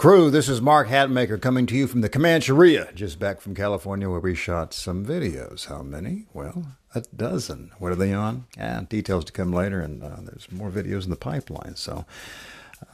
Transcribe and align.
Crew, 0.00 0.30
this 0.30 0.48
is 0.48 0.62
Mark 0.62 0.88
Hatmaker 0.88 1.38
coming 1.38 1.66
to 1.66 1.76
you 1.76 1.86
from 1.86 2.00
the 2.00 2.08
Comancheria, 2.08 2.94
just 2.94 3.18
back 3.18 3.38
from 3.38 3.54
California 3.54 4.08
where 4.08 4.18
we 4.18 4.34
shot 4.34 4.72
some 4.72 5.04
videos. 5.04 5.66
How 5.66 5.82
many? 5.82 6.24
Well, 6.32 6.68
a 6.94 7.02
dozen. 7.14 7.72
What 7.78 7.92
are 7.92 7.96
they 7.96 8.14
on? 8.14 8.46
Yeah, 8.56 8.84
details 8.88 9.26
to 9.26 9.32
come 9.32 9.52
later, 9.52 9.78
and 9.82 10.02
uh, 10.02 10.16
there's 10.22 10.50
more 10.50 10.70
videos 10.70 11.04
in 11.04 11.10
the 11.10 11.16
pipeline. 11.16 11.76
So, 11.76 12.06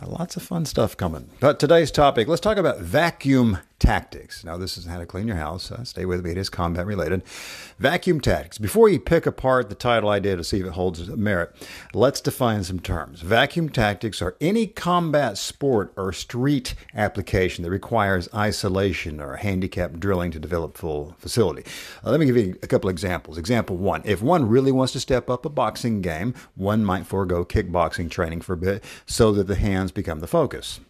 uh, 0.02 0.08
lots 0.08 0.34
of 0.34 0.42
fun 0.42 0.66
stuff 0.66 0.96
coming. 0.96 1.30
But 1.38 1.60
today's 1.60 1.92
topic, 1.92 2.26
let's 2.26 2.40
talk 2.40 2.56
about 2.56 2.80
vacuum 2.80 3.58
tactics. 3.78 4.44
Now, 4.44 4.56
this 4.56 4.78
is 4.78 4.86
how 4.86 4.98
to 4.98 5.06
clean 5.06 5.26
your 5.26 5.36
house. 5.36 5.70
Uh, 5.70 5.84
stay 5.84 6.04
with 6.04 6.24
me, 6.24 6.30
it 6.30 6.38
is 6.38 6.48
combat 6.48 6.86
related. 6.86 7.22
Vacuum 7.78 8.20
tactics. 8.20 8.58
Before 8.58 8.88
you 8.88 8.98
pick 8.98 9.26
apart 9.26 9.68
the 9.68 9.74
title 9.74 10.08
idea 10.08 10.36
to 10.36 10.44
see 10.44 10.60
if 10.60 10.66
it 10.66 10.72
holds 10.72 11.08
merit, 11.10 11.54
let's 11.92 12.20
define 12.20 12.64
some 12.64 12.80
terms. 12.80 13.20
Vacuum 13.20 13.68
tactics 13.68 14.22
are 14.22 14.36
any 14.40 14.66
combat 14.66 15.36
sport 15.36 15.92
or 15.96 16.12
street 16.12 16.74
application 16.94 17.62
that 17.64 17.70
requires 17.70 18.28
isolation 18.34 19.20
or 19.20 19.36
handicap 19.36 19.98
drilling 19.98 20.30
to 20.30 20.38
develop 20.38 20.76
full 20.76 21.14
facility. 21.18 21.62
Uh, 22.04 22.10
let 22.10 22.20
me 22.20 22.26
give 22.26 22.36
you 22.36 22.58
a 22.62 22.66
couple 22.66 22.88
examples. 22.88 23.38
Example 23.38 23.76
one 23.76 24.02
if 24.04 24.22
one 24.22 24.48
really 24.48 24.72
wants 24.72 24.92
to 24.94 25.00
step 25.00 25.28
up 25.28 25.44
a 25.44 25.50
boxing 25.50 26.00
game, 26.00 26.34
one 26.54 26.84
might 26.84 27.06
forego 27.06 27.44
kickboxing 27.44 28.10
training 28.10 28.40
for 28.40 28.54
a 28.54 28.56
bit 28.56 28.82
so 29.04 29.32
that 29.32 29.46
the 29.46 29.54
hands 29.56 29.92
become 29.92 30.20
the 30.20 30.26
focus. 30.26 30.80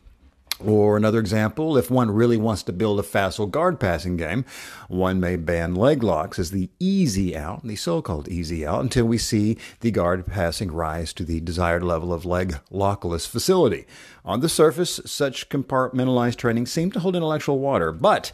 Or 0.65 0.97
another 0.97 1.19
example, 1.19 1.77
if 1.77 1.91
one 1.91 2.11
really 2.11 2.39
wants 2.39 2.63
to 2.63 2.73
build 2.73 2.99
a 2.99 3.03
facile 3.03 3.47
guard 3.47 3.79
passing 3.79 4.17
game, 4.17 4.47
one 4.89 5.21
may 5.21 5.37
ban 5.37 5.75
leg 5.75 6.03
locks 6.03 6.39
as 6.39 6.51
the 6.51 6.71
easy 6.79 7.37
out, 7.37 7.63
the 7.63 7.77
so 7.77 8.01
called 8.01 8.27
easy 8.29 8.67
out, 8.67 8.81
until 8.81 9.05
we 9.05 9.19
see 9.19 9.59
the 9.81 9.91
guard 9.91 10.27
passing 10.27 10.73
rise 10.73 11.13
to 11.13 11.25
the 11.25 11.41
desired 11.41 11.83
level 11.83 12.11
of 12.11 12.25
leg 12.25 12.59
lockless 12.71 13.29
facility. 13.29 13.85
On 14.25 14.41
the 14.41 14.49
surface, 14.49 14.99
such 15.05 15.51
compartmentalized 15.51 16.37
training 16.37 16.67
seems 16.67 16.95
to 16.95 17.01
hold 17.01 17.17
intellectual 17.17 17.59
water, 17.59 17.93
but 17.93 18.33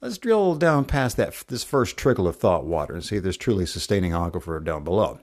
let's 0.00 0.18
drill 0.18 0.56
down 0.56 0.84
past 0.84 1.16
that 1.18 1.44
this 1.46 1.62
first 1.62 1.96
trickle 1.96 2.26
of 2.26 2.34
thought 2.34 2.64
water 2.64 2.94
and 2.94 3.04
see 3.04 3.16
if 3.16 3.22
there's 3.22 3.36
truly 3.36 3.64
sustaining 3.64 4.10
aquifer 4.10 4.62
down 4.64 4.82
below. 4.82 5.20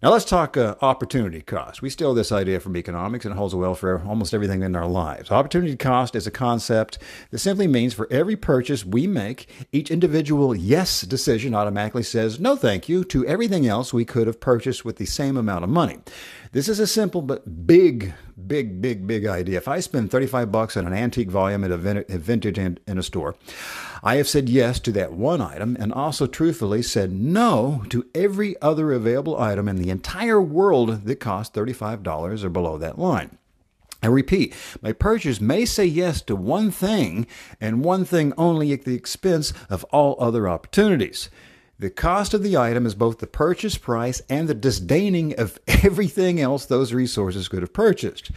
Now 0.00 0.12
let's 0.12 0.24
talk 0.24 0.56
uh, 0.56 0.76
opportunity 0.80 1.40
cost. 1.40 1.82
We 1.82 1.90
steal 1.90 2.14
this 2.14 2.30
idea 2.30 2.60
from 2.60 2.76
economics 2.76 3.24
and 3.24 3.34
it 3.34 3.36
holds 3.36 3.52
well 3.52 3.74
for 3.74 4.00
almost 4.06 4.32
everything 4.32 4.62
in 4.62 4.76
our 4.76 4.86
lives. 4.86 5.32
Opportunity 5.32 5.74
cost 5.74 6.14
is 6.14 6.24
a 6.24 6.30
concept 6.30 6.98
that 7.32 7.40
simply 7.40 7.66
means 7.66 7.94
for 7.94 8.06
every 8.08 8.36
purchase 8.36 8.84
we 8.84 9.08
make, 9.08 9.48
each 9.72 9.90
individual 9.90 10.54
yes 10.54 11.00
decision 11.00 11.52
automatically 11.52 12.04
says 12.04 12.38
no 12.38 12.54
thank 12.54 12.88
you 12.88 13.02
to 13.06 13.26
everything 13.26 13.66
else 13.66 13.92
we 13.92 14.04
could 14.04 14.28
have 14.28 14.38
purchased 14.38 14.84
with 14.84 14.98
the 14.98 15.04
same 15.04 15.36
amount 15.36 15.64
of 15.64 15.70
money. 15.70 15.98
This 16.52 16.68
is 16.68 16.80
a 16.80 16.86
simple 16.86 17.20
but 17.20 17.66
big, 17.66 18.14
big, 18.46 18.80
big, 18.80 19.06
big 19.06 19.26
idea. 19.26 19.58
If 19.58 19.68
I 19.68 19.80
spend 19.80 20.10
35 20.10 20.50
bucks 20.50 20.76
on 20.78 20.86
an 20.86 20.94
antique 20.94 21.30
volume 21.30 21.62
at 21.62 21.70
a 21.70 21.76
vintage 21.76 22.58
in 22.58 22.78
a 22.86 23.02
store, 23.02 23.36
I 24.02 24.16
have 24.16 24.28
said 24.28 24.48
yes 24.48 24.80
to 24.80 24.92
that 24.92 25.12
one 25.12 25.42
item 25.42 25.76
and 25.78 25.92
also 25.92 26.26
truthfully 26.26 26.82
said 26.82 27.12
no 27.12 27.84
to 27.90 28.06
every 28.14 28.60
other 28.62 28.92
available 28.92 29.38
item 29.38 29.68
in 29.68 29.76
the 29.76 29.90
entire 29.90 30.40
world 30.40 31.04
that 31.04 31.20
costs 31.20 31.54
$35 31.54 32.42
or 32.42 32.48
below 32.48 32.78
that 32.78 32.98
line. 32.98 33.36
I 34.02 34.06
repeat, 34.06 34.54
my 34.80 34.92
purchase 34.92 35.40
may 35.40 35.64
say 35.64 35.84
yes 35.84 36.22
to 36.22 36.36
one 36.36 36.70
thing 36.70 37.26
and 37.60 37.84
one 37.84 38.04
thing 38.04 38.32
only 38.38 38.72
at 38.72 38.84
the 38.84 38.94
expense 38.94 39.52
of 39.68 39.84
all 39.84 40.16
other 40.18 40.48
opportunities. 40.48 41.28
The 41.80 41.90
cost 41.90 42.34
of 42.34 42.42
the 42.42 42.56
item 42.56 42.86
is 42.86 42.96
both 42.96 43.18
the 43.18 43.28
purchase 43.28 43.78
price 43.78 44.20
and 44.28 44.48
the 44.48 44.54
disdaining 44.54 45.38
of 45.38 45.60
everything 45.68 46.40
else 46.40 46.66
those 46.66 46.92
resources 46.92 47.46
could 47.46 47.62
have 47.62 47.72
purchased. 47.72 48.32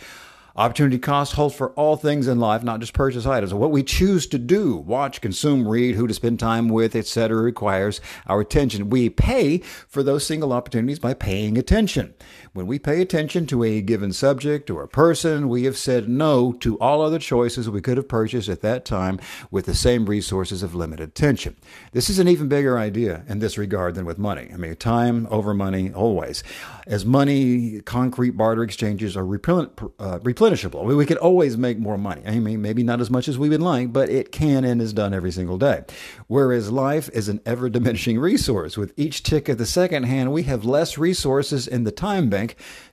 Opportunity 0.55 0.99
cost 0.99 1.33
holds 1.33 1.55
for 1.55 1.71
all 1.71 1.95
things 1.95 2.27
in 2.27 2.39
life, 2.39 2.61
not 2.61 2.81
just 2.81 2.93
purchase 2.93 3.25
items. 3.25 3.51
What 3.51 3.71
we 3.71 3.81
choose 3.81 4.27
to 4.27 4.37
do, 4.37 4.75
watch, 4.75 5.21
consume, 5.21 5.67
read, 5.67 5.95
who 5.95 6.05
to 6.05 6.13
spend 6.13 6.39
time 6.39 6.69
with, 6.69 6.95
etc., 6.95 7.41
requires 7.41 7.99
our 8.27 8.41
attention. 8.41 8.91
We 8.91 9.09
pay 9.09 9.59
for 9.87 10.03
those 10.03 10.23
single 10.23 10.53
opportunities 10.53 10.99
by 10.99 11.15
paying 11.15 11.57
attention. 11.57 12.13
When 12.53 12.67
we 12.67 12.79
pay 12.79 13.01
attention 13.01 13.45
to 13.45 13.63
a 13.63 13.79
given 13.79 14.11
subject 14.11 14.69
or 14.69 14.83
a 14.83 14.87
person, 14.89 15.47
we 15.47 15.63
have 15.63 15.77
said 15.77 16.09
no 16.09 16.51
to 16.59 16.77
all 16.79 17.01
other 17.01 17.17
choices 17.17 17.69
we 17.69 17.79
could 17.79 17.95
have 17.95 18.09
purchased 18.09 18.49
at 18.49 18.59
that 18.59 18.83
time 18.83 19.21
with 19.51 19.67
the 19.67 19.73
same 19.73 20.05
resources 20.05 20.61
of 20.61 20.75
limited 20.75 21.07
attention. 21.07 21.55
This 21.93 22.09
is 22.09 22.19
an 22.19 22.27
even 22.27 22.49
bigger 22.49 22.77
idea 22.77 23.23
in 23.29 23.39
this 23.39 23.57
regard 23.57 23.95
than 23.95 24.03
with 24.03 24.17
money. 24.17 24.49
I 24.53 24.57
mean, 24.57 24.75
time 24.75 25.29
over 25.31 25.53
money 25.53 25.93
always. 25.93 26.43
As 26.85 27.05
money, 27.05 27.79
concrete 27.85 28.31
barter 28.31 28.63
exchanges 28.63 29.15
are 29.15 29.23
uh, 29.23 30.19
replenishable. 30.19 30.83
We 30.83 31.05
could 31.05 31.19
always 31.19 31.57
make 31.57 31.79
more 31.79 31.97
money. 31.97 32.23
I 32.25 32.37
mean, 32.39 32.61
maybe 32.61 32.83
not 32.83 32.99
as 32.99 33.09
much 33.09 33.29
as 33.29 33.37
we 33.37 33.47
would 33.47 33.61
like, 33.61 33.93
but 33.93 34.09
it 34.09 34.33
can 34.33 34.65
and 34.65 34.81
is 34.81 34.91
done 34.91 35.13
every 35.13 35.31
single 35.31 35.57
day. 35.57 35.85
Whereas 36.27 36.69
life 36.69 37.09
is 37.13 37.29
an 37.29 37.39
ever 37.45 37.69
diminishing 37.69 38.19
resource. 38.19 38.75
With 38.75 38.93
each 38.97 39.23
tick 39.23 39.47
at 39.47 39.57
the 39.57 39.65
second 39.65 40.03
hand, 40.03 40.33
we 40.33 40.43
have 40.43 40.65
less 40.65 40.97
resources 40.97 41.65
in 41.65 41.85
the 41.85 41.93
time 41.93 42.29
bank 42.29 42.40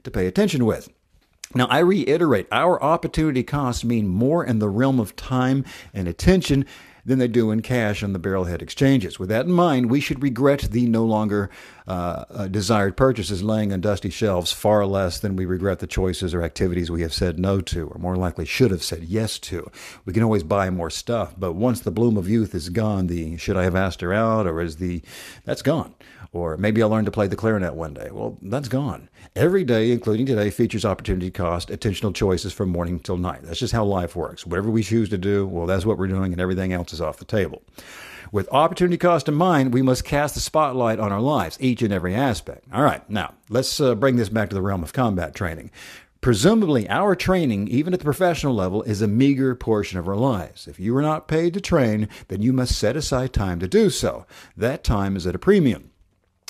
to 0.04 0.10
pay 0.10 0.26
attention 0.26 0.64
with. 0.64 0.88
Now, 1.54 1.66
I 1.66 1.78
reiterate, 1.78 2.47
our 2.53 2.82
opportunity 2.82 3.42
costs 3.42 3.82
mean 3.82 4.06
more 4.06 4.44
in 4.44 4.59
the 4.59 4.69
realm 4.69 5.00
of 5.00 5.16
time 5.16 5.64
and 5.94 6.06
attention 6.06 6.66
than 7.08 7.19
they 7.19 7.26
do 7.26 7.50
in 7.50 7.62
cash 7.62 8.02
on 8.02 8.12
the 8.12 8.20
barrelhead 8.20 8.62
exchanges. 8.62 9.19
With 9.19 9.30
that 9.30 9.46
in 9.46 9.52
mind, 9.52 9.91
we 9.91 9.98
should 9.98 10.22
regret 10.22 10.60
the 10.70 10.86
no 10.86 11.04
longer 11.04 11.50
uh, 11.86 12.24
uh, 12.30 12.48
desired 12.48 12.96
purchases 12.96 13.42
laying 13.42 13.72
on 13.72 13.80
dusty 13.80 14.10
shelves 14.10 14.52
far 14.52 14.84
less 14.84 15.18
than 15.18 15.34
we 15.34 15.47
regret 15.47 15.78
the 15.78 15.86
choices 15.86 16.34
or 16.34 16.42
activities 16.42 16.91
we 16.91 17.00
have 17.02 17.14
said 17.14 17.38
no 17.38 17.62
to, 17.62 17.88
or 17.88 17.98
more 17.98 18.16
likely 18.16 18.44
should 18.44 18.70
have 18.70 18.82
said 18.82 19.04
yes 19.04 19.38
to. 19.38 19.70
We 20.04 20.12
can 20.12 20.22
always 20.22 20.42
buy 20.42 20.68
more 20.68 20.91
stuff, 20.91 21.34
but 21.38 21.54
once 21.54 21.80
the 21.80 21.91
bloom 21.91 22.18
of 22.18 22.28
youth 22.28 22.54
is 22.54 22.68
gone, 22.68 23.06
the 23.06 23.38
should 23.38 23.56
I 23.56 23.64
have 23.64 23.74
asked 23.74 24.02
her 24.02 24.12
out, 24.12 24.47
or 24.47 24.60
is 24.60 24.76
the 24.76 25.02
that's 25.44 25.62
gone. 25.62 25.94
Or 26.30 26.58
maybe 26.58 26.82
I'll 26.82 26.91
learn 26.91 27.06
to 27.06 27.10
play 27.10 27.26
the 27.26 27.36
clarinet 27.36 27.74
one 27.74 27.94
day. 27.94 28.10
Well, 28.12 28.36
that's 28.42 28.68
gone. 28.68 29.08
Every 29.34 29.64
day, 29.64 29.92
including 29.92 30.26
today, 30.26 30.50
features 30.50 30.84
opportunity 30.84 31.30
cost, 31.30 31.70
attentional 31.70 32.14
choices 32.14 32.52
from 32.52 32.68
morning 32.68 33.00
till 33.00 33.16
night. 33.16 33.42
That's 33.44 33.58
just 33.58 33.72
how 33.72 33.84
life 33.84 34.14
works. 34.14 34.47
Whatever 34.47 34.70
we 34.70 34.82
choose 34.82 35.08
to 35.08 35.16
do, 35.16 35.47
well, 35.47 35.66
that's 35.66 35.86
what 35.86 35.97
we're 35.97 36.06
doing, 36.06 36.32
and 36.32 36.41
everything 36.41 36.74
else 36.74 36.92
is 36.92 36.97
off 37.00 37.19
the 37.19 37.25
table. 37.25 37.62
With 38.31 38.48
opportunity 38.53 38.98
cost 38.98 39.28
in 39.28 39.34
mind, 39.34 39.72
we 39.72 39.81
must 39.81 40.04
cast 40.04 40.34
the 40.34 40.41
spotlight 40.41 40.98
on 40.98 41.12
our 41.12 41.20
lives, 41.20 41.56
each 41.60 41.81
and 41.81 41.92
every 41.92 42.14
aspect. 42.14 42.64
All 42.72 42.82
right, 42.82 43.09
now 43.09 43.34
let's 43.48 43.81
uh, 43.81 43.94
bring 43.94 44.16
this 44.16 44.28
back 44.28 44.50
to 44.50 44.54
the 44.54 44.62
realm 44.62 44.82
of 44.82 44.92
combat 44.92 45.34
training. 45.34 45.70
Presumably, 46.20 46.88
our 46.91 47.14
training, 47.14 47.69
even 47.69 47.94
at 47.94 48.00
the 48.00 48.04
professional 48.04 48.54
level, 48.54 48.82
is 48.82 49.00
a 49.00 49.06
meager 49.06 49.54
portion 49.54 49.98
of 49.98 50.09
our 50.09 50.16
lives. 50.16 50.66
If 50.66 50.81
you 50.81 50.97
are 50.97 51.03
not 51.03 51.28
paid 51.28 51.54
to 51.54 51.60
train, 51.60 52.09
then 52.26 52.42
you 52.42 52.53
must 52.53 52.76
set 52.76 52.97
aside 52.97 53.32
time 53.32 53.60
to 53.60 53.69
do 53.69 53.88
so. 53.88 54.26
That 54.56 54.82
time 54.82 55.16
is 55.16 55.26
at 55.26 55.36
a 55.36 55.38
premium. 55.38 55.91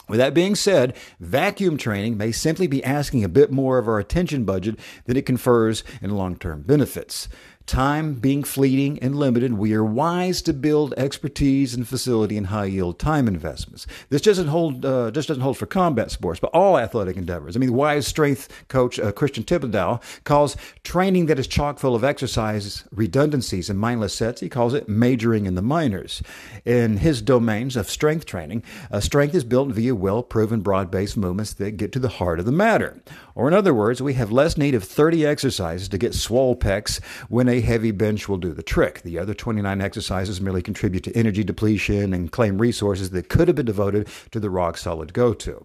With 0.09 0.19
that 0.19 0.33
being 0.33 0.55
said, 0.55 0.97
vacuum 1.21 1.77
training 1.77 2.17
may 2.17 2.33
simply 2.33 2.67
be 2.67 2.83
asking 2.83 3.25
a 3.25 3.29
bit 3.29 3.53
more 3.53 3.77
of 3.77 3.87
our 3.87 3.99
attention 3.99 4.45
budget 4.45 4.79
than 5.05 5.19
it 5.19 5.27
confers 5.27 5.85
in 6.01 6.17
long 6.17 6.37
term 6.37 6.63
benefits. 6.63 7.29
Time 7.69 8.15
being 8.15 8.45
fleeting 8.45 8.99
and 9.01 9.15
limited, 9.15 9.53
we 9.53 9.75
are 9.75 9.85
wise 9.85 10.41
to 10.41 10.55
build 10.55 10.95
expertise 10.97 11.75
and 11.75 11.87
facility 11.87 12.39
in 12.39 12.45
high 12.45 12.65
yield 12.65 12.99
time 12.99 13.29
investments. 13.29 13.87
This 14.09 14.23
doesn't 14.23 14.49
hold 14.49 14.87
uh, 14.87 15.11
just 15.11 15.29
doesn't 15.29 15.43
hold 15.43 15.59
for 15.59 15.67
combat 15.67 16.11
sports, 16.11 16.41
but 16.41 16.51
all 16.55 16.79
athletic 16.79 17.19
endeavors. 17.19 17.57
I 17.57 17.59
mean, 17.59 17.75
wise 17.75 18.07
strength 18.07 18.49
coach 18.69 18.99
uh, 18.99 19.13
Christian 19.13 19.45
Thibaudeau 19.45 20.01
calls 20.25 20.57
training 20.83 21.27
that 21.27 21.39
is 21.39 21.47
chock 21.47 21.79
full 21.79 21.95
of 21.95 22.05
exercises, 22.05 22.85
redundancies, 22.91 23.69
and 23.69 23.79
mindless 23.79 24.15
sets. 24.15 24.41
He 24.41 24.49
calls 24.49 24.73
it 24.73 24.89
majoring 24.89 25.45
in 25.45 25.55
the 25.55 25.61
minors. 25.61 26.23
In 26.65 26.97
his 26.97 27.21
domains 27.21 27.77
of 27.77 27.91
strength 27.91 28.25
training, 28.25 28.63
uh, 28.91 29.01
strength 29.01 29.35
is 29.35 29.45
built 29.45 29.69
via 29.69 29.95
well 29.95 30.23
proven 30.23 30.63
broad 30.63 30.91
based 30.91 31.19
movements 31.19 31.53
that 31.53 31.73
get 31.73 31.93
to 31.93 31.99
the 31.99 32.09
heart 32.09 32.39
of 32.41 32.47
the 32.47 32.51
matter. 32.51 33.03
Or 33.35 33.47
in 33.47 33.53
other 33.53 33.75
words, 33.75 34.01
we 34.01 34.15
have 34.15 34.33
less 34.33 34.57
need 34.57 34.75
of 34.75 34.85
30 34.85 35.27
exercises 35.27 35.89
to 35.91 35.99
get 35.99 36.15
swole 36.15 36.57
pecs 36.57 36.99
when 37.29 37.47
a 37.47 37.58
heavy 37.61 37.91
bench 37.91 38.29
will 38.29 38.37
do 38.37 38.53
the 38.53 38.63
trick. 38.63 39.03
The 39.03 39.19
other 39.19 39.35
29 39.35 39.81
exercises 39.81 40.41
merely 40.41 40.63
contribute 40.63 41.05
to 41.05 41.17
energy 41.17 41.45
depletion 41.45 42.13
and 42.13 42.31
claim 42.31 42.59
resources 42.59 43.11
that 43.11 43.29
could 43.29 43.49
have 43.49 43.57
been 43.57 43.67
devoted 43.67 44.09
to 44.33 44.41
the 44.41 44.51
rock 44.51 44.77
solid 44.77 45.13
go 45.13 45.35
to. 45.35 45.65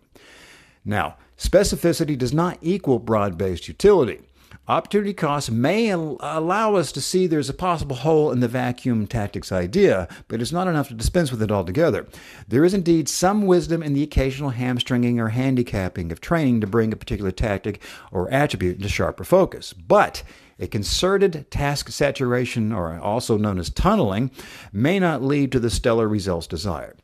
Now, 0.85 1.17
specificity 1.37 2.17
does 2.17 2.33
not 2.33 2.57
equal 2.61 2.99
broad 2.99 3.37
based 3.37 3.67
utility. 3.67 4.21
Opportunity 4.65 5.13
cost 5.13 5.51
may 5.51 5.91
al- 5.91 6.15
allow 6.21 6.75
us 6.75 6.93
to 6.93 7.01
see 7.01 7.27
there's 7.27 7.49
a 7.49 7.53
possible 7.53 7.97
hole 7.97 8.31
in 8.31 8.39
the 8.39 8.47
vacuum 8.47 9.07
tactics 9.07 9.51
idea, 9.51 10.07
but 10.29 10.41
it's 10.41 10.53
not 10.53 10.69
enough 10.69 10.87
to 10.87 10.93
dispense 10.93 11.31
with 11.31 11.41
it 11.41 11.51
altogether. 11.51 12.07
There 12.47 12.63
is 12.63 12.73
indeed 12.73 13.09
some 13.09 13.45
wisdom 13.45 13.83
in 13.83 13.91
the 13.91 14.03
occasional 14.03 14.51
hamstringing 14.51 15.19
or 15.19 15.29
handicapping 15.29 16.13
of 16.13 16.21
training 16.21 16.61
to 16.61 16.67
bring 16.67 16.93
a 16.93 16.95
particular 16.95 17.31
tactic 17.31 17.81
or 18.09 18.31
attribute 18.31 18.77
into 18.77 18.87
sharper 18.87 19.25
focus. 19.25 19.73
But 19.73 20.23
a 20.59 20.67
concerted 20.67 21.49
task 21.51 21.89
saturation, 21.89 22.71
or 22.71 22.99
also 22.99 23.37
known 23.37 23.59
as 23.59 23.69
tunneling, 23.69 24.31
may 24.71 24.99
not 24.99 25.23
lead 25.23 25.51
to 25.51 25.59
the 25.59 25.69
stellar 25.69 26.07
results 26.07 26.47
desired. 26.47 27.01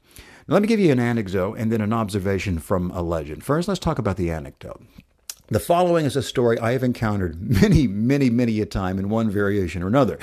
Now, 0.48 0.54
let 0.56 0.62
me 0.62 0.68
give 0.68 0.80
you 0.80 0.92
an 0.92 1.00
anecdote 1.00 1.56
and 1.58 1.72
then 1.72 1.82
an 1.82 1.94
observation 1.94 2.60
from 2.60 2.92
a 2.92 3.02
legend. 3.02 3.44
First, 3.44 3.68
let's 3.68 3.80
talk 3.80 4.00
about 4.00 4.18
the 4.18 4.32
anecdote. 4.32 4.82
The 5.48 5.60
following 5.60 6.06
is 6.06 6.16
a 6.16 6.22
story 6.22 6.60
I 6.60 6.74
have 6.74 6.84
encountered 6.84 7.42
many, 7.42 7.88
many, 7.88 8.30
many 8.30 8.62
a 8.62 8.68
time 8.68 9.00
in 9.00 9.10
one 9.10 9.32
variation 9.32 9.82
or 9.82 9.88
another. 9.88 10.20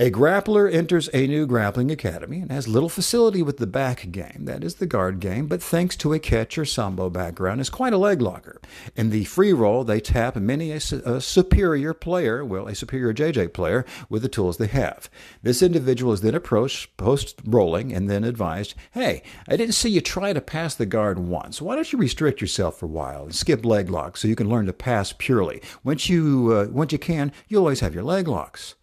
A 0.00 0.12
grappler 0.12 0.72
enters 0.72 1.10
a 1.12 1.26
new 1.26 1.44
grappling 1.44 1.90
academy 1.90 2.38
and 2.38 2.52
has 2.52 2.68
little 2.68 2.88
facility 2.88 3.42
with 3.42 3.56
the 3.56 3.66
back 3.66 4.12
game, 4.12 4.44
that 4.44 4.62
is 4.62 4.76
the 4.76 4.86
guard 4.86 5.18
game, 5.18 5.48
but 5.48 5.60
thanks 5.60 5.96
to 5.96 6.12
a 6.12 6.20
catch 6.20 6.56
or 6.56 6.64
sambo 6.64 7.10
background, 7.10 7.60
is 7.60 7.68
quite 7.68 7.92
a 7.92 7.98
leg 7.98 8.22
locker. 8.22 8.60
In 8.94 9.10
the 9.10 9.24
free 9.24 9.52
roll, 9.52 9.82
they 9.82 9.98
tap 9.98 10.36
many 10.36 10.70
a, 10.70 10.76
a 10.76 11.20
superior 11.20 11.94
player, 11.94 12.44
well, 12.44 12.68
a 12.68 12.76
superior 12.76 13.12
JJ 13.12 13.52
player, 13.52 13.84
with 14.08 14.22
the 14.22 14.28
tools 14.28 14.58
they 14.58 14.68
have. 14.68 15.10
This 15.42 15.62
individual 15.62 16.12
is 16.12 16.20
then 16.20 16.36
approached 16.36 16.96
post 16.96 17.40
rolling 17.44 17.92
and 17.92 18.08
then 18.08 18.22
advised, 18.22 18.76
Hey, 18.92 19.24
I 19.48 19.56
didn't 19.56 19.74
see 19.74 19.90
you 19.90 20.00
try 20.00 20.32
to 20.32 20.40
pass 20.40 20.76
the 20.76 20.86
guard 20.86 21.18
once. 21.18 21.60
Why 21.60 21.74
don't 21.74 21.92
you 21.92 21.98
restrict 21.98 22.40
yourself 22.40 22.78
for 22.78 22.86
a 22.86 22.88
while 22.88 23.24
and 23.24 23.34
skip 23.34 23.64
leg 23.64 23.90
locks 23.90 24.20
so 24.20 24.28
you 24.28 24.36
can 24.36 24.48
learn 24.48 24.66
to 24.66 24.72
pass 24.72 25.12
purely? 25.18 25.60
Once 25.82 26.08
you, 26.08 26.52
uh, 26.52 26.70
once 26.70 26.92
you 26.92 27.00
can, 27.00 27.32
you'll 27.48 27.62
always 27.62 27.80
have 27.80 27.96
your 27.96 28.04
leg 28.04 28.28
locks. 28.28 28.76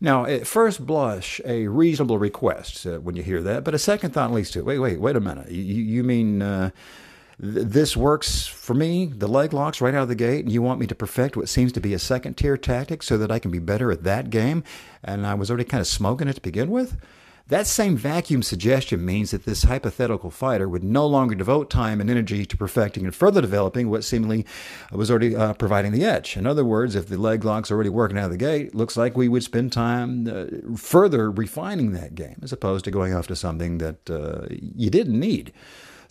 Now, 0.00 0.26
at 0.26 0.46
first 0.46 0.86
blush, 0.86 1.40
a 1.44 1.66
reasonable 1.66 2.18
request 2.18 2.86
uh, 2.86 2.98
when 2.98 3.16
you 3.16 3.22
hear 3.22 3.42
that, 3.42 3.64
but 3.64 3.74
a 3.74 3.78
second 3.78 4.12
thought 4.12 4.32
leads 4.32 4.50
to 4.52 4.62
wait, 4.62 4.78
wait, 4.78 5.00
wait 5.00 5.16
a 5.16 5.20
minute. 5.20 5.50
You, 5.50 5.82
you 5.82 6.04
mean 6.04 6.40
uh, 6.40 6.70
th- 7.40 7.66
this 7.66 7.96
works 7.96 8.46
for 8.46 8.74
me, 8.74 9.06
the 9.06 9.26
leg 9.26 9.52
locks 9.52 9.80
right 9.80 9.94
out 9.94 10.02
of 10.02 10.08
the 10.08 10.14
gate, 10.14 10.44
and 10.44 10.52
you 10.52 10.62
want 10.62 10.78
me 10.78 10.86
to 10.86 10.94
perfect 10.94 11.36
what 11.36 11.48
seems 11.48 11.72
to 11.72 11.80
be 11.80 11.94
a 11.94 11.98
second 11.98 12.34
tier 12.36 12.56
tactic 12.56 13.02
so 13.02 13.18
that 13.18 13.32
I 13.32 13.40
can 13.40 13.50
be 13.50 13.58
better 13.58 13.90
at 13.90 14.04
that 14.04 14.30
game? 14.30 14.62
And 15.02 15.26
I 15.26 15.34
was 15.34 15.50
already 15.50 15.64
kind 15.64 15.80
of 15.80 15.88
smoking 15.88 16.28
it 16.28 16.34
to 16.34 16.40
begin 16.40 16.70
with? 16.70 16.96
That 17.48 17.66
same 17.66 17.96
vacuum 17.96 18.42
suggestion 18.42 19.06
means 19.06 19.30
that 19.30 19.46
this 19.46 19.62
hypothetical 19.62 20.30
fighter 20.30 20.68
would 20.68 20.84
no 20.84 21.06
longer 21.06 21.34
devote 21.34 21.70
time 21.70 21.98
and 21.98 22.10
energy 22.10 22.44
to 22.44 22.56
perfecting 22.58 23.04
and 23.06 23.14
further 23.14 23.40
developing 23.40 23.88
what 23.88 24.04
seemingly 24.04 24.44
was 24.92 25.10
already 25.10 25.34
uh, 25.34 25.54
providing 25.54 25.92
the 25.92 26.04
edge. 26.04 26.36
In 26.36 26.46
other 26.46 26.62
words, 26.62 26.94
if 26.94 27.08
the 27.08 27.16
leg 27.16 27.44
lock's 27.46 27.70
already 27.70 27.88
working 27.88 28.18
out 28.18 28.26
of 28.26 28.32
the 28.32 28.36
gate, 28.36 28.74
looks 28.74 28.98
like 28.98 29.16
we 29.16 29.28
would 29.28 29.42
spend 29.42 29.72
time 29.72 30.28
uh, 30.28 30.76
further 30.76 31.30
refining 31.30 31.92
that 31.92 32.14
game 32.14 32.36
as 32.42 32.52
opposed 32.52 32.84
to 32.84 32.90
going 32.90 33.14
off 33.14 33.28
to 33.28 33.36
something 33.36 33.78
that 33.78 34.10
uh, 34.10 34.46
you 34.50 34.90
didn't 34.90 35.18
need. 35.18 35.50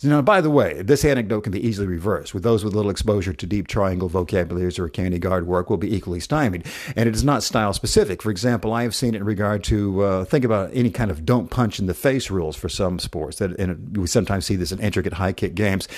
Now, 0.02 0.22
by 0.22 0.40
the 0.40 0.50
way, 0.50 0.82
this 0.82 1.04
anecdote 1.04 1.40
can 1.40 1.52
be 1.52 1.66
easily 1.66 1.88
reversed. 1.88 2.32
With 2.32 2.44
those 2.44 2.62
with 2.62 2.74
little 2.74 2.90
exposure 2.90 3.32
to 3.32 3.46
deep 3.46 3.66
triangle 3.66 4.08
vocabularies 4.08 4.78
or 4.78 4.88
candy 4.88 5.18
guard 5.18 5.46
work 5.46 5.68
will 5.68 5.76
be 5.76 5.92
equally 5.94 6.20
stymied. 6.20 6.66
And 6.94 7.08
it 7.08 7.14
is 7.16 7.24
not 7.24 7.42
style 7.42 7.72
specific. 7.72 8.22
For 8.22 8.30
example, 8.30 8.72
I 8.72 8.84
have 8.84 8.94
seen 8.94 9.14
it 9.14 9.18
in 9.18 9.24
regard 9.24 9.64
to, 9.64 10.02
uh, 10.02 10.24
think 10.24 10.44
about 10.44 10.70
any 10.72 10.90
kind 10.90 11.10
of 11.10 11.24
don't 11.24 11.50
punch 11.50 11.80
in 11.80 11.86
the 11.86 11.94
face 11.94 12.30
rules 12.30 12.54
for 12.54 12.68
some 12.68 13.00
sports. 13.00 13.38
That, 13.38 13.58
and 13.58 13.96
we 13.96 14.06
sometimes 14.06 14.46
see 14.46 14.54
this 14.54 14.70
in 14.70 14.78
intricate 14.78 15.14
high 15.14 15.32
kick 15.32 15.56
games. 15.56 15.88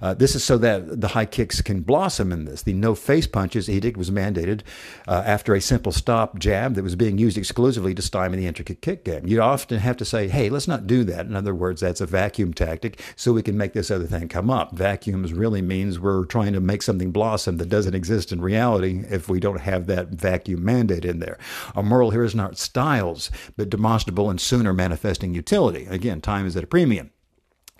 Uh, 0.00 0.14
this 0.14 0.34
is 0.34 0.42
so 0.42 0.56
that 0.58 1.00
the 1.00 1.08
high 1.08 1.26
kicks 1.26 1.60
can 1.60 1.80
blossom 1.80 2.32
in 2.32 2.46
this. 2.46 2.62
The 2.62 2.72
no 2.72 2.94
face 2.94 3.26
punches 3.26 3.68
edict 3.68 3.98
was 3.98 4.10
mandated 4.10 4.62
uh, 5.06 5.22
after 5.26 5.54
a 5.54 5.60
simple 5.60 5.92
stop 5.92 6.38
jab 6.38 6.74
that 6.76 6.82
was 6.82 6.96
being 6.96 7.18
used 7.18 7.36
exclusively 7.36 7.94
to 7.94 8.00
stymie 8.00 8.38
the 8.38 8.46
intricate 8.46 8.80
kick 8.80 9.04
game. 9.04 9.26
You 9.26 9.42
often 9.42 9.80
have 9.80 9.98
to 9.98 10.04
say, 10.06 10.28
hey, 10.28 10.48
let's 10.48 10.68
not 10.68 10.86
do 10.86 11.04
that. 11.04 11.26
In 11.26 11.36
other 11.36 11.54
words, 11.54 11.82
that's 11.82 12.00
a 12.00 12.06
vacuum 12.06 12.54
tactic 12.54 13.00
so 13.16 13.34
we 13.34 13.42
can 13.42 13.49
can 13.50 13.58
make 13.58 13.72
this 13.72 13.90
other 13.90 14.06
thing 14.06 14.28
come 14.28 14.50
up. 14.50 14.72
Vacuums 14.72 15.32
really 15.32 15.62
means 15.62 15.98
we're 15.98 16.24
trying 16.24 16.52
to 16.52 16.60
make 16.60 16.82
something 16.82 17.10
blossom 17.12 17.56
that 17.58 17.68
doesn't 17.68 17.94
exist 17.94 18.32
in 18.32 18.40
reality 18.40 19.04
if 19.10 19.28
we 19.28 19.40
don't 19.40 19.60
have 19.60 19.86
that 19.86 20.08
vacuum 20.08 20.64
mandate 20.64 21.04
in 21.04 21.18
there. 21.18 21.38
Our 21.74 21.82
moral 21.82 22.10
here 22.10 22.24
is 22.24 22.34
not 22.34 22.58
styles, 22.58 23.30
but 23.56 23.70
demonstrable 23.70 24.30
and 24.30 24.40
sooner 24.40 24.72
manifesting 24.72 25.34
utility. 25.34 25.86
Again, 25.86 26.20
time 26.20 26.46
is 26.46 26.56
at 26.56 26.64
a 26.64 26.68
premium. 26.68 27.10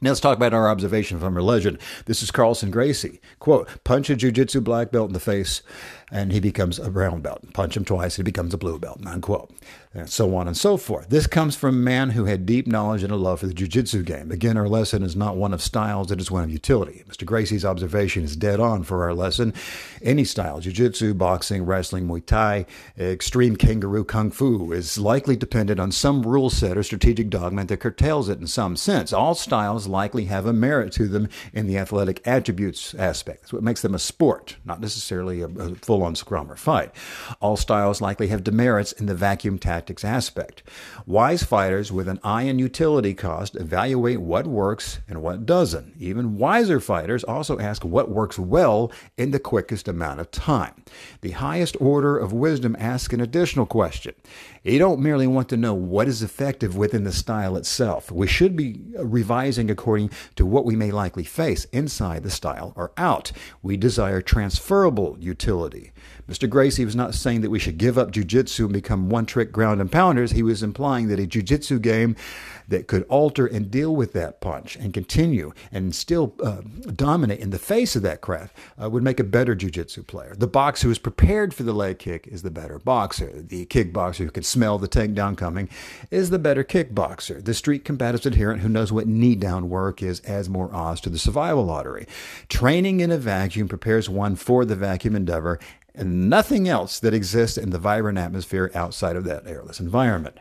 Now 0.03 0.11
let's 0.11 0.21
talk 0.21 0.39
about 0.39 0.55
our 0.55 0.69
observation 0.69 1.21
from 1.21 1.35
legend. 1.35 1.79
This 2.07 2.23
is 2.23 2.31
Carlson 2.31 2.71
Gracie. 2.71 3.21
Quote, 3.39 3.69
punch 3.85 4.09
a 4.09 4.17
jiu-jitsu 4.17 4.63
black 4.63 4.91
belt 4.91 5.11
in 5.11 5.13
the 5.13 5.21
face 5.21 5.63
and 6.11 6.33
he 6.33 6.41
becomes 6.41 6.79
a 6.79 6.91
brown 6.91 7.21
belt. 7.21 7.53
Punch 7.53 7.77
him 7.77 7.85
twice, 7.85 8.17
he 8.17 8.23
becomes 8.23 8.55
a 8.55 8.59
blue 8.59 8.79
belt, 8.79 9.05
unquote. 9.07 9.53
And 9.93 10.09
so 10.09 10.37
on 10.37 10.47
and 10.47 10.57
so 10.57 10.77
forth. 10.77 11.09
This 11.09 11.27
comes 11.27 11.57
from 11.57 11.75
a 11.75 11.79
man 11.79 12.11
who 12.11 12.25
had 12.25 12.47
deep 12.47 12.67
knowledge 12.67 13.03
and 13.03 13.13
a 13.13 13.17
love 13.17 13.41
for 13.41 13.47
the 13.47 13.55
jiu-jitsu 13.55 14.05
game. 14.05 14.31
Again, 14.31 14.57
our 14.57 14.69
lesson 14.69 15.03
is 15.03 15.17
not 15.17 15.37
one 15.37 15.53
of 15.53 15.61
styles, 15.61 16.13
it 16.13 16.21
is 16.21 16.31
one 16.31 16.45
of 16.45 16.51
utility. 16.51 17.03
Mr. 17.09 17.27
Gracie's 17.27 17.65
observation 17.65 18.23
is 18.23 18.37
dead 18.37 18.61
on 18.61 18.85
for 18.85 19.03
our 19.03 19.13
lesson. 19.13 19.53
Any 20.01 20.25
style, 20.25 20.61
jiu-jitsu, 20.61 21.15
boxing, 21.15 21.65
wrestling, 21.65 22.07
Muay 22.07 22.25
Thai, 22.25 22.67
extreme 22.99 23.57
kangaroo 23.57 24.05
kung 24.05 24.31
fu, 24.31 24.73
is 24.73 24.97
likely 24.97 25.37
dependent 25.37 25.81
on 25.81 25.91
some 25.91 26.23
rule 26.23 26.51
set 26.51 26.79
or 26.79 26.83
strategic 26.83 27.29
dogma 27.29 27.65
that 27.65 27.81
curtails 27.81 28.29
it 28.29 28.39
in 28.39 28.47
some 28.47 28.77
sense. 28.77 29.13
All 29.13 29.35
styles 29.35 29.89
likely 29.89 30.27
have 30.27 30.47
a 30.47 30.53
merit 30.53 30.93
to 30.93 31.09
them 31.09 31.29
in 31.53 31.67
the 31.67 31.79
athletic 31.79 32.25
attributes 32.27 32.95
aspect. 32.95 33.43
That's 33.43 33.53
what 33.53 33.65
makes 33.65 33.83
them 33.83 33.95
a 33.95 33.99
sport, 33.99 34.57
not 34.65 34.81
necessarily 34.81 35.43
a, 35.43 35.47
a 35.47 35.75
full 35.75 36.01
full 36.01 36.07
on 36.07 36.15
scrum 36.15 36.51
or 36.51 36.57
fight. 36.57 36.93
All 37.41 37.57
styles 37.57 38.01
likely 38.01 38.29
have 38.29 38.45
demerits 38.45 38.93
in 38.93 39.07
the 39.07 39.15
vacuum 39.15 39.59
tactics 39.81 40.05
aspect. 40.05 40.62
Wise 41.06 41.43
fighters 41.43 41.91
with 41.91 42.06
an 42.06 42.21
eye 42.23 42.50
on 42.50 42.59
utility 42.59 43.15
cost 43.15 43.56
evaluate 43.56 44.21
what 44.21 44.47
works 44.47 45.00
and 45.09 45.23
what 45.23 45.47
doesn't. 45.47 45.94
Even 45.99 46.37
wiser 46.37 46.81
fighters 46.81 47.25
also 47.25 47.59
ask 47.59 47.82
what 47.82 48.11
works 48.11 48.38
well 48.38 48.93
in 49.17 49.31
the 49.31 49.38
quickest 49.38 49.88
amount 49.88 50.21
of 50.21 50.31
time. 50.31 50.85
The 51.23 51.31
highest 51.31 51.79
order 51.81 52.19
of 52.19 52.31
wisdom 52.31 52.77
asks 52.79 53.15
an 53.15 53.23
additional 53.23 53.65
question. 53.65 54.15
You 54.62 54.79
don't 54.79 55.01
merely 55.01 55.27
want 55.27 55.49
to 55.51 55.57
know 55.57 55.73
what 55.73 56.07
is 56.07 56.23
effective 56.23 56.77
within 56.77 57.05
the 57.05 57.12
style 57.12 57.57
itself. 57.57 58.12
We 58.12 58.27
should 58.27 58.57
be 58.57 58.83
revising 58.99 59.71
according 59.71 60.11
to 60.37 60.45
what 60.45 60.67
we 60.67 60.77
may 60.77 60.91
likely 60.91 61.25
face 61.25 61.65
inside 61.73 62.25
the 62.25 62.31
style 62.31 62.75
or 62.77 62.93
out. 62.99 63.33
We 63.62 63.79
desire 63.79 64.21
transferable 64.21 65.17
utility. 65.19 65.93
Mr. 66.29 66.49
Gracie 66.49 66.85
was 66.85 66.95
not 66.95 67.15
saying 67.15 67.41
that 67.41 67.51
we 67.51 67.59
should 67.59 67.79
give 67.79 67.97
up 67.97 68.11
jujitsu 68.11 68.65
and 68.65 68.73
become 68.75 69.09
one 69.09 69.25
trick 69.25 69.51
ground 69.51 69.81
and 69.81 69.91
pounders. 69.91 70.33
He 70.33 70.43
was 70.43 70.62
implying 70.62 71.09
that 71.09 71.19
a 71.19 71.27
jujitsu 71.27 71.81
game 71.81 72.15
that 72.71 72.87
could 72.87 73.03
alter 73.09 73.47
and 73.47 73.71
deal 73.71 73.95
with 73.95 74.13
that 74.15 74.41
punch 74.41 74.77
and 74.77 74.95
continue 74.95 75.53
and 75.71 75.95
still 75.95 76.35
uh, 76.43 76.62
dominate 76.95 77.41
in 77.41 77.50
the 77.50 77.59
face 77.59 77.95
of 77.95 78.03
that 78.03 78.21
craft 78.21 78.57
uh, 78.83 78.89
would 78.89 79.03
make 79.03 79.21
a 79.21 79.25
better 79.25 79.55
jujitsu 79.55 80.07
player. 80.07 80.35
The 80.37 80.47
boxer 80.47 80.87
who 80.87 80.93
is 80.93 80.99
prepared 80.99 81.53
for 81.53 81.65
the 81.65 81.73
leg 81.73 81.99
kick 81.99 82.27
is 82.27 82.43
the 82.43 82.50
better 82.50 82.79
boxer. 82.79 83.43
The 83.43 83.67
kickboxer 83.67 84.25
who 84.25 84.31
can 84.31 84.45
smell 84.45 84.79
the 84.79 84.89
takedown 84.89 85.37
coming 85.37 85.69
is 86.11 86.31
the 86.31 86.39
better 86.39 86.65
kickboxer. 86.65 87.45
The 87.45 87.55
street 87.55 87.85
combatives 87.85 88.25
adherent 88.25 88.62
who 88.62 88.69
knows 88.69 88.93
what 88.93 89.07
knee 89.07 89.35
down 89.35 89.69
work 89.69 90.03
is 90.03 90.23
adds 90.25 90.49
more 90.49 90.73
odds 90.75 91.00
to 91.03 91.11
the 91.11 91.19
survival 91.19 91.65
lottery. 91.65 92.07
Training 92.49 93.00
in 93.00 93.11
a 93.11 93.19
vacuum 93.19 93.69
prepares 93.69 94.09
one 94.09 94.37
for 94.37 94.65
the 94.65 94.77
vacuum 94.77 95.17
endeavor 95.17 95.59
and 95.95 96.31
nothing 96.31 96.69
else 96.69 97.00
that 97.00 97.15
exists 97.15 97.59
in 97.59 97.71
the 97.71 97.79
vibrant 97.79 98.17
atmosphere 98.17 98.71
outside 98.75 99.17
of 99.17 99.25
that 99.25 99.47
airless 99.47 99.81
environment. 99.81 100.39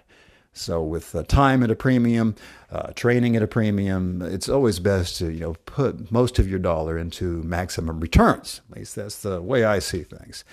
So, 0.52 0.84
with 0.84 1.16
uh, 1.16 1.24
time 1.24 1.64
at 1.64 1.72
a 1.72 1.76
premium, 1.76 2.36
uh, 2.72 2.92
training 2.94 3.36
at 3.36 3.44
a 3.44 3.48
premium, 3.48 4.22
it's 4.22 4.50
always 4.50 4.80
best 4.80 5.18
to 5.18 5.32
you 5.32 5.40
know 5.40 5.54
put 5.66 6.12
most 6.12 6.40
of 6.40 6.50
your 6.50 6.60
dollar 6.60 6.98
into 6.98 7.44
maximum 7.44 8.00
returns. 8.00 8.62
At 8.72 8.78
least 8.78 8.96
that's 8.96 9.22
the 9.22 9.42
way 9.42 9.64
I 9.64 9.80
see 9.80 10.04
things. 10.04 10.44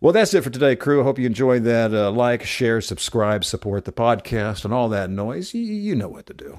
Well, 0.00 0.14
that's 0.14 0.32
it 0.32 0.42
for 0.42 0.48
today, 0.50 0.76
crew. 0.76 1.02
I 1.02 1.04
hope 1.04 1.18
you 1.18 1.26
enjoyed 1.26 1.64
that. 1.64 1.92
Uh, 1.92 2.10
like, 2.10 2.42
share, 2.44 2.80
subscribe, 2.80 3.44
support 3.44 3.84
the 3.84 3.92
podcast, 3.92 4.64
and 4.64 4.72
all 4.72 4.88
that 4.88 5.10
noise. 5.10 5.52
you, 5.52 5.60
you 5.60 5.94
know 5.94 6.08
what 6.08 6.24
to 6.26 6.34
do. 6.34 6.58